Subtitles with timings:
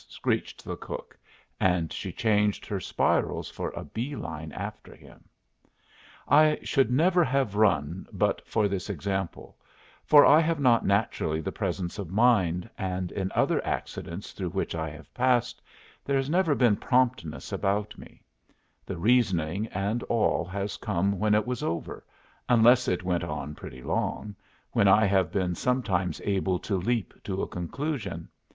[0.09, 1.15] screeched the cook,
[1.59, 5.25] and she changed her spirals for a bee line after him.
[6.27, 9.59] I should never have run but for this example,
[10.03, 14.73] for I have not naturally the presence of mind, and in other accidents through which
[14.73, 15.61] I have passed
[16.03, 18.23] there has never been promptness about me;
[18.87, 22.03] the reasoning and all has come when it was over,
[22.49, 24.35] unless it went on pretty long,
[24.71, 28.27] when I have been sometimes able to leap to a conclusion.